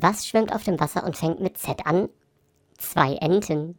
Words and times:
Was 0.00 0.26
schwimmt 0.26 0.52
auf 0.54 0.64
dem 0.64 0.80
Wasser 0.80 1.04
und 1.04 1.16
fängt 1.16 1.40
mit 1.40 1.58
Z 1.58 1.86
an? 1.86 2.08
Zwei 2.78 3.14
Enten. 3.16 3.78